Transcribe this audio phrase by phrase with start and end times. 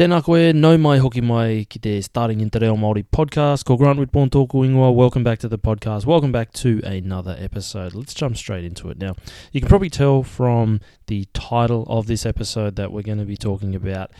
[0.00, 3.66] Tēnā koe, nau mai hoki mai ki te Starting in Te Reo Māori podcast.
[3.68, 4.94] Ko Grant Whitbourne tōku ingoa.
[4.94, 6.06] Welcome back to the podcast.
[6.06, 7.92] Welcome back to another episode.
[7.92, 9.14] Let's jump straight into it now.
[9.52, 13.36] You can probably tell from the title of this episode that we're going to be
[13.36, 14.10] talking about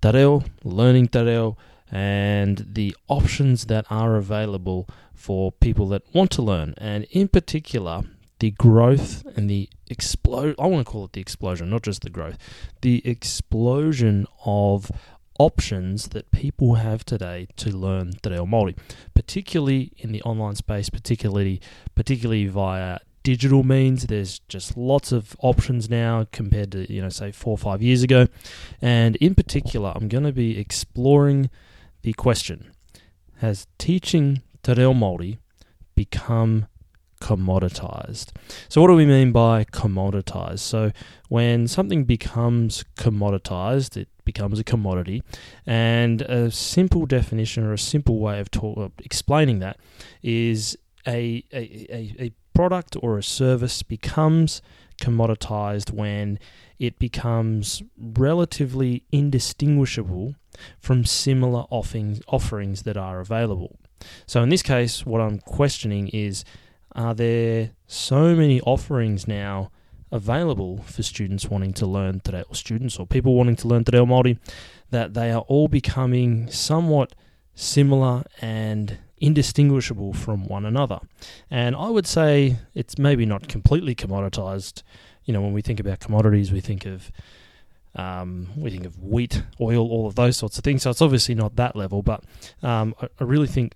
[0.00, 1.58] Te Reo, learning Te Reo,
[1.92, 6.72] and the options that are available for people that want to learn.
[6.78, 8.04] And in particular,
[8.38, 12.10] the growth and the explode I want to call it the explosion, not just the
[12.10, 12.38] growth.
[12.80, 14.90] The explosion of
[15.38, 18.76] options that people have today to learn Te Reo Māori,
[19.14, 21.60] particularly in the online space, particularly
[21.94, 24.06] particularly via digital means.
[24.06, 28.02] There's just lots of options now compared to you know say four or five years
[28.02, 28.26] ago,
[28.80, 31.50] and in particular, I'm going to be exploring
[32.02, 32.72] the question:
[33.38, 35.38] Has teaching Te Reo Māori
[35.94, 36.66] become
[37.20, 38.30] commoditized.
[38.68, 40.60] So, what do we mean by commoditized?
[40.60, 40.92] So,
[41.28, 45.22] when something becomes commoditized, it becomes a commodity.
[45.66, 49.78] And a simple definition or a simple way of talk, explaining that
[50.22, 54.60] is a, a, a, a product or a service becomes
[55.00, 56.38] commoditized when
[56.78, 60.34] it becomes relatively indistinguishable
[60.78, 63.78] from similar offerings, offerings that are available.
[64.26, 66.44] So, in this case, what I'm questioning is
[66.92, 69.70] are there so many offerings now
[70.16, 73.92] available for students wanting to learn Te Reo, students or people wanting to learn Te
[73.92, 74.38] Reo Māori,
[74.90, 77.14] that they are all becoming somewhat
[77.54, 81.00] similar and indistinguishable from one another.
[81.50, 84.82] And I would say it's maybe not completely commoditized.
[85.24, 87.10] You know, when we think about commodities, we think of
[87.94, 90.82] um, we think of wheat, oil, all of those sorts of things.
[90.82, 92.22] So it's obviously not that level, but
[92.62, 93.74] um, I, I really think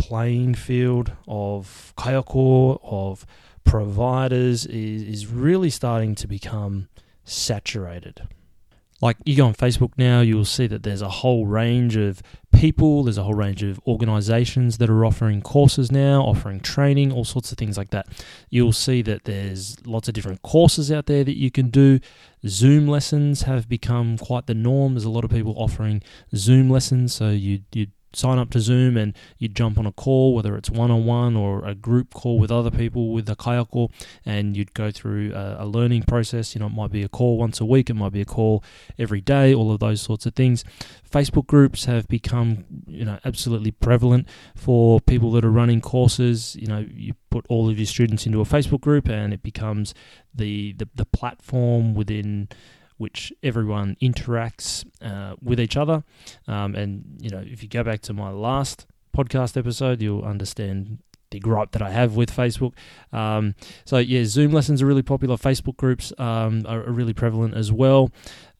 [0.00, 3.26] playing field of kaiako, of
[3.64, 6.88] providers is, is really starting to become
[7.24, 8.26] saturated.
[9.02, 13.04] Like you go on Facebook now, you'll see that there's a whole range of people,
[13.04, 17.50] there's a whole range of organizations that are offering courses now, offering training, all sorts
[17.50, 18.06] of things like that.
[18.50, 22.00] You'll see that there's lots of different courses out there that you can do.
[22.46, 24.94] Zoom lessons have become quite the norm.
[24.94, 26.02] There's a lot of people offering
[26.34, 30.34] Zoom lessons, so you you sign up to Zoom and you'd jump on a call,
[30.34, 33.90] whether it's one on one or a group call with other people with a kaiako,
[34.24, 36.54] and you'd go through a, a, learning process.
[36.54, 38.64] You know, it might be a call once a week, it might be a call
[38.98, 40.64] every day, all of those sorts of things.
[41.10, 46.56] Facebook groups have become, you know, absolutely prevalent for people that are running courses.
[46.56, 49.94] You know, you put all of your students into a Facebook group and it becomes
[50.34, 52.48] the, the, the platform within
[53.00, 56.04] which everyone interacts uh, with each other.
[56.46, 60.98] Um, and, you know, if you go back to my last podcast episode, you'll understand
[61.30, 62.74] the gripe that I have with Facebook.
[63.10, 63.54] Um,
[63.86, 65.36] so, yeah, Zoom lessons are really popular.
[65.36, 68.10] Facebook groups um, are, really prevalent as well.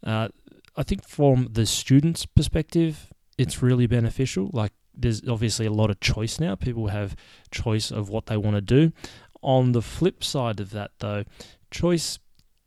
[0.02, 0.28] Uh,
[0.74, 4.48] I think from the student's perspective, it's really beneficial.
[4.54, 6.54] Like, there's obviously a lot of choice now.
[6.54, 7.14] People have
[7.50, 8.92] choice of what they want to do.
[9.42, 11.24] On the flip side of that, though,
[11.70, 12.18] choice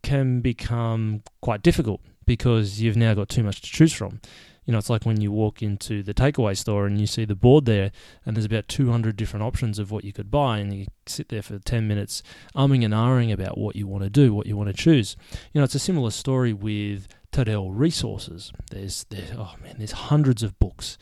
[0.04, 4.22] can become quite difficult because you've now got too much to choose from.
[4.66, 7.36] You know, it's like when you walk into the takeaway store and you see the
[7.36, 7.92] board there,
[8.26, 11.42] and there's about 200 different options of what you could buy, and you sit there
[11.42, 12.24] for 10 minutes
[12.56, 15.18] umming and ahhing about what you want to do, what you want to choose.
[15.52, 18.54] You know, it's a similar story with Reo resources.
[18.72, 20.98] There's, there's oh man, there's hundreds of books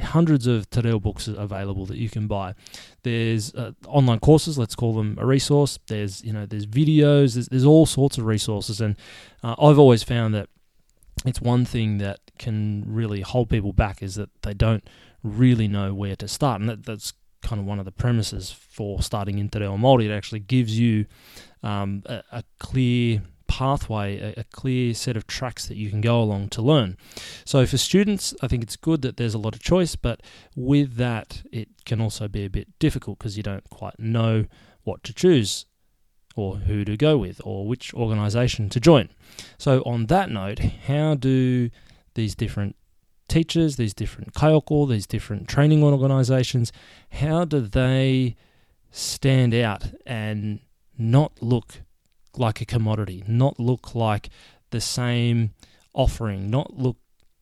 [0.00, 2.54] hundreds of Te books available that you can buy.
[3.02, 5.78] There's uh, online courses, let's call them a resource.
[5.86, 7.34] There's you know there's videos.
[7.34, 8.96] There's, there's all sorts of resources, and
[9.42, 10.48] uh, I've always found that
[11.24, 14.88] it's one thing that can really hold people back is that they don't
[15.22, 19.02] really know where to start, and that, that's kind of one of the premises for
[19.02, 20.06] starting in Te Māori.
[20.06, 21.06] It actually gives you
[21.62, 23.22] um, a, a clear
[23.58, 26.96] pathway, a, a, clear set of tracks that you can go along to learn.
[27.44, 30.22] So for students, I think it's good that there's a lot of choice, but
[30.54, 34.44] with that, it can also be a bit difficult because you don't quite know
[34.84, 35.66] what to choose
[36.36, 39.08] or who to go with or which organization to join.
[39.58, 41.70] So on that note, how do
[42.14, 42.76] these different
[43.26, 46.70] teachers, these different kaiako, these different training organizations,
[47.10, 48.36] how do they
[48.92, 50.60] stand out and
[50.96, 51.80] not look
[52.36, 54.28] like a commodity, not look like
[54.70, 55.54] the same
[55.94, 56.96] offering, not look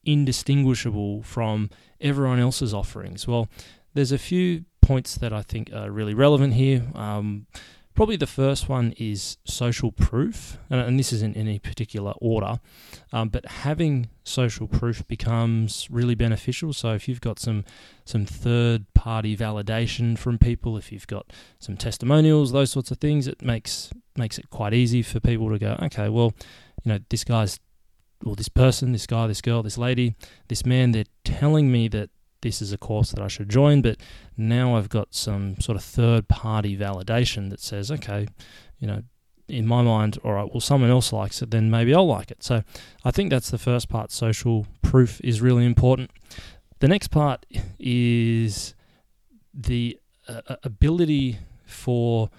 [0.04, 3.26] indistinguishable from everyone else's offerings?
[3.26, 3.48] Well,
[3.94, 6.84] there's a few points that I think are really relevant here.
[6.94, 7.46] Um,
[7.96, 12.60] probably the first one is social proof, and, this isn't in any particular order,
[13.12, 16.72] um, but having social proof becomes really beneficial.
[16.72, 17.64] So if you've got some
[18.04, 23.26] some third party validation from people, if you've got some testimonials, those sorts of things,
[23.26, 26.34] it makes makes it quite easy for people to go, okay, well,
[26.84, 27.58] you know, this guy's
[28.24, 30.14] or this person, this guy, this girl, this lady,
[30.48, 32.10] this man, they're telling me that
[32.40, 33.98] this is a course that I should join, but
[34.36, 38.28] now I've got some sort of third party validation that says, okay,
[38.78, 39.02] you know,
[39.48, 42.42] in my mind, all right, well, someone else likes it, then maybe I'll like it.
[42.42, 42.62] So
[43.04, 44.10] I think that's the first part.
[44.10, 46.10] Social proof is really important.
[46.80, 47.46] The next part
[47.78, 48.74] is
[49.54, 49.98] the
[50.28, 52.30] uh, ability for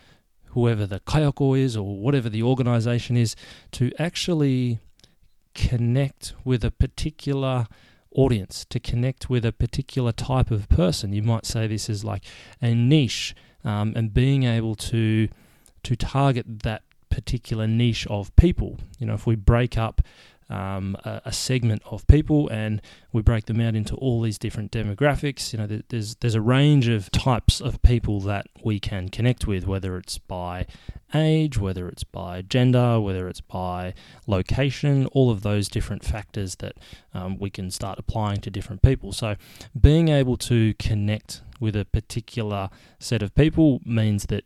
[0.57, 3.35] whoever the kaiako is or whatever the organization is
[3.71, 4.79] to actually
[5.53, 7.67] connect with a particular
[8.15, 11.13] audience, to connect with a particular type of person.
[11.13, 12.23] You might say this is like
[12.59, 15.29] a niche, um, and being able to
[15.83, 16.81] to target that
[17.11, 18.79] particular niche of people.
[18.97, 20.01] You know, if we break up
[20.49, 24.71] um, a, a, segment of people, and we break them out into all these different
[24.71, 25.51] demographics.
[25.51, 29.67] You know, there's there's a range of types of people that we can connect with,
[29.67, 30.65] whether it's by
[31.13, 33.93] age, whether it's by gender, whether it's by
[34.25, 36.77] location, all of those different factors that
[37.13, 39.11] um, we can start applying to different people.
[39.11, 39.35] So,
[39.79, 44.45] being able to connect with a particular set of people means that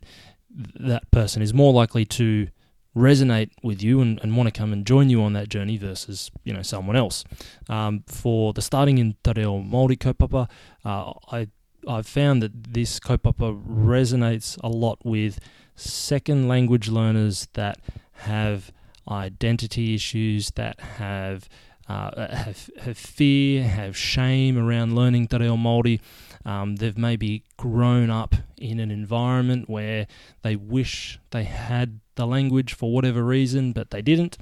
[0.80, 2.48] that person is more likely to
[2.96, 6.32] resonate with you and, and want to come and join you on that journey versus
[6.44, 7.24] you know someone else.
[7.70, 10.50] Um, for the starting in Te Reo Māori kaupapa,
[10.84, 11.48] uh, I
[11.88, 15.40] I've found that this kaupapa resonates a lot with
[15.76, 17.80] second language learners that
[18.14, 18.72] have
[19.10, 21.50] identity issues, that have
[21.88, 26.00] uh, have, have fear, have shame around learning Te Reo Māori.
[26.46, 30.08] Um, they've maybe grown up in an environment where
[30.42, 34.38] they wish they had the language for whatever reason, but they didn't.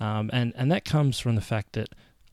[0.00, 1.88] Um, and, and that comes from the fact that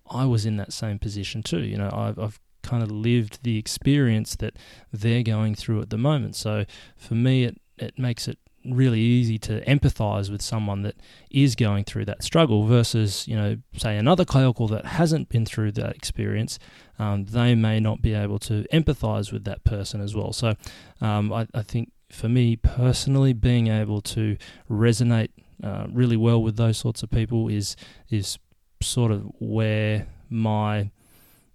[0.10, 1.62] I was in that same position too.
[1.62, 4.56] You know, I've, I've kind of lived the experience that
[4.92, 6.36] they're going through at the moment.
[6.36, 6.65] So
[6.98, 10.95] for me, it, it makes it really easy to empathize with someone that
[11.31, 15.71] is going through that struggle versus, you know, say another kaiako that hasn't been through
[15.73, 16.59] that experience.
[16.97, 20.33] Um, they may not be able to empathize with that person as well.
[20.33, 20.56] So
[21.01, 24.38] um, I, I think for me personally, being able to
[24.69, 25.29] resonate
[25.63, 27.75] uh, really well with those sorts of people is
[28.09, 28.38] is
[28.81, 30.89] sort of where my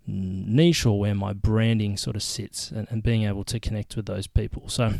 [0.06, 4.06] niche or where my branding sort of sits and, and being able to connect with
[4.06, 4.68] those people.
[4.68, 4.94] So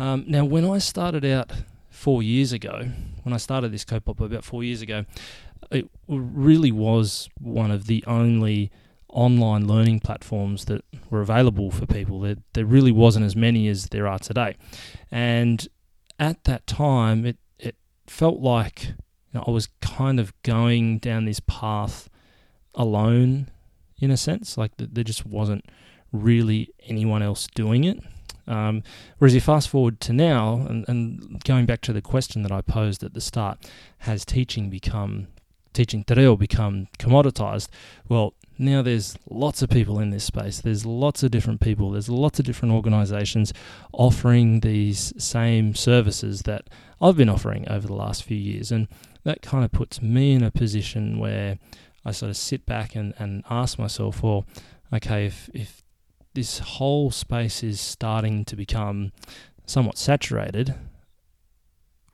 [0.00, 1.52] um, now, when I started out
[1.90, 2.88] four years ago,
[3.22, 5.04] when I started this Kaupapa about four years ago,
[5.70, 8.70] it really was one of the only
[9.08, 12.20] online learning platforms that were available for people.
[12.20, 14.56] There, there really wasn't as many as there are today.
[15.10, 15.68] And
[16.18, 17.76] at that time, it, it
[18.06, 18.94] felt like you
[19.34, 22.08] know, I was kind of going down this path
[22.74, 23.50] alone,
[24.00, 24.56] in a sense.
[24.56, 25.66] Like there just wasn't
[26.12, 27.98] really anyone else doing it.
[28.46, 28.82] Um,
[29.18, 32.60] whereas you fast forward to now, and, and, going back to the question that I
[32.60, 33.58] posed at the start,
[33.98, 35.28] has teaching become
[35.72, 37.68] teaching te reo become commoditized?
[38.08, 40.60] Well, now there's lots of people in this space.
[40.60, 41.90] There's lots of different people.
[41.92, 43.52] There's lots of different organizations
[43.92, 46.68] offering these same services that
[47.00, 48.70] I've been offering over the last few years.
[48.70, 48.88] And
[49.24, 51.58] that kind of puts me in a position where
[52.04, 54.44] I sort of sit back and, and ask myself, well,
[54.92, 55.82] okay, if, if
[56.34, 59.12] this whole space is starting to become
[59.66, 60.74] somewhat saturated,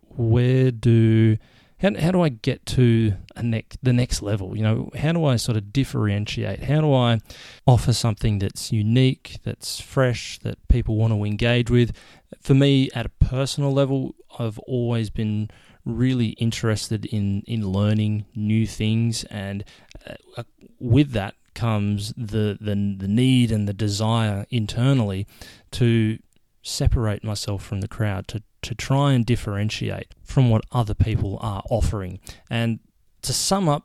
[0.08, 1.36] where do
[1.78, 4.56] how, how do I get to a next the next level?
[4.56, 6.64] You know, how do I sort of differentiate?
[6.64, 7.20] How do I
[7.66, 11.94] offer something that's unique, that's fresh, that people want to engage with?
[12.40, 15.50] For me, at a personal level, I've always been
[15.84, 19.62] really interested in in learning new things, and
[20.06, 20.44] uh,
[20.80, 25.26] with that comes the, the the need and the desire internally
[25.72, 26.18] to
[26.62, 31.62] separate myself from the crowd, to to try and differentiate from what other people are
[31.70, 32.20] offering.
[32.50, 32.80] And
[33.22, 33.84] to sum up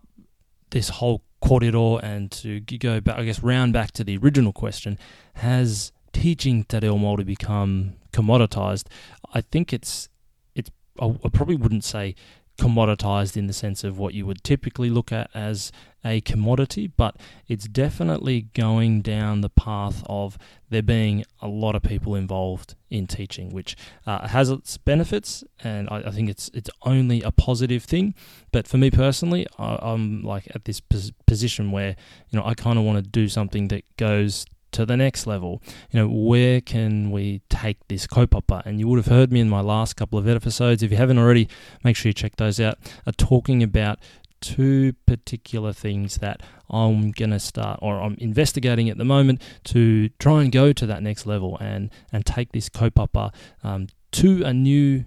[0.72, 4.98] this whole kōrero and to go back, I guess, round back to the original question,
[5.36, 8.86] has teaching Te Reo Māori become commoditized?
[9.34, 10.10] I think it's,
[10.56, 12.16] it's, I probably wouldn't say
[12.62, 15.72] commoditized in the sense of what you would typically look at as
[16.06, 17.16] a commodity, but
[17.48, 20.38] it's definitely going down the path of
[20.70, 23.76] there being a lot of people involved in teaching, which
[24.06, 28.14] uh, has its benefits, and I, I, think it's it's only a positive thing.
[28.52, 31.96] But for me personally, I, am like at this pos- position where
[32.30, 35.62] you know I kind of want to do something that goes to the next level.
[35.92, 38.66] You know, where can we take this kaupapa?
[38.66, 40.84] And you would have heard me in my last couple of episodes.
[40.84, 41.48] If you haven't already,
[41.84, 42.78] make sure you check those out.
[43.06, 44.00] Are talking about
[44.42, 50.10] two particular things that I'm going to start or I'm investigating at the moment to
[50.20, 54.54] try and go to that next level and, and take this kaupapa um, to a
[54.54, 55.06] new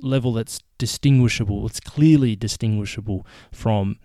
[0.00, 1.66] level that's distinguishable.
[1.66, 3.96] It's clearly distinguishable from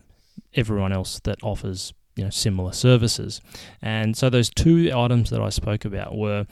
[0.55, 3.41] everyone else that offers you know similar services.
[3.81, 6.45] And so those two items that I spoke about were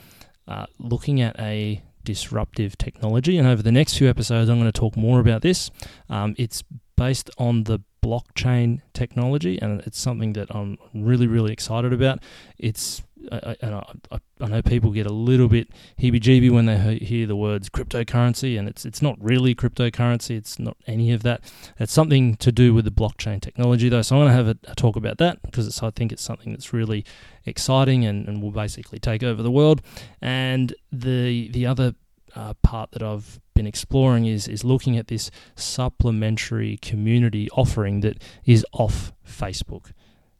[0.47, 3.37] uh, looking at a disruptive technology.
[3.37, 5.71] And over the next few episodes, I'm going to talk more about this.
[6.09, 6.63] Um, it's
[6.95, 12.19] based on the blockchain technology, and it's something that I'm really, really excited about.
[12.57, 17.35] It's I, I, I, know people get a little bit heebie-jeebie when they hear the
[17.35, 20.37] words cryptocurrency, and it's it's not really cryptocurrency.
[20.37, 21.41] It's not any of that.
[21.79, 24.01] It's something to do with the blockchain technology, though.
[24.01, 26.51] So I'm going to have a, a talk about that because I think it's something
[26.51, 27.05] that's really
[27.45, 29.81] exciting and, and will basically take over the world.
[30.21, 31.95] And the the other
[32.35, 38.21] uh, part that I've been exploring is is looking at this supplementary community offering that
[38.45, 39.91] is off Facebook.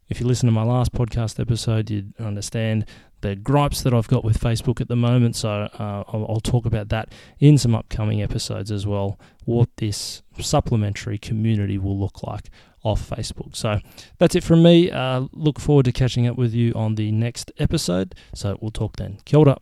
[0.08, 2.86] If you listen to my last podcast episode, you'd understand
[3.22, 5.34] the gripes that I've got with Facebook at the moment.
[5.34, 9.18] So uh, I'll, I'll, talk about that in some upcoming episodes as well.
[9.44, 12.50] What this supplementary community will look like
[12.84, 13.56] off Facebook.
[13.56, 13.80] So
[14.18, 14.90] that's it from me.
[14.92, 18.14] Uh, look forward to catching up with you on the next episode.
[18.32, 19.18] So we'll talk then.
[19.24, 19.58] Kia ora.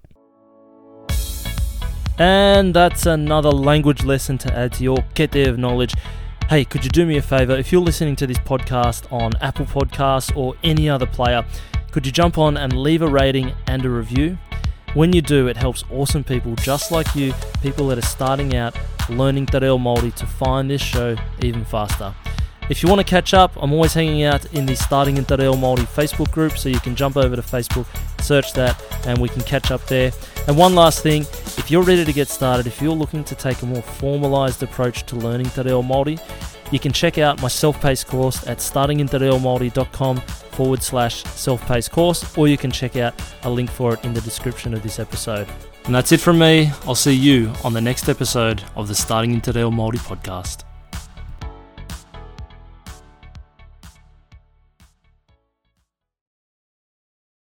[2.18, 5.94] And that's another language lesson to add to your kete of knowledge.
[6.48, 7.56] Hey, could you do me a favor?
[7.56, 11.44] If you're listening to this podcast on Apple Podcasts or any other player,
[11.90, 14.38] could you jump on and leave a rating and a review?
[14.94, 18.76] When you do, it helps awesome people just like you, people that are starting out
[19.08, 22.14] learning Te Reo Māori to find this show even faster.
[22.70, 25.36] If you want to catch up, I'm always hanging out in the Starting in Te
[25.36, 27.86] Reo Māori Facebook group, so you can jump over to Facebook,
[28.22, 30.12] search that, and we can catch up there.
[30.46, 31.24] And one last thing,
[31.58, 35.04] if you're ready to get started, if you're looking to take a more formalized approach
[35.06, 36.18] to learning Te Reo Māori,
[36.72, 42.56] you can check out my self-paced course at startingintereomāori.com forward slash self-paced course, or you
[42.56, 45.46] can check out a link for it in the description of this episode.
[45.84, 46.72] And that's it from me.
[46.86, 50.63] I'll see you on the next episode of the Starting in Te Reo Māori podcast.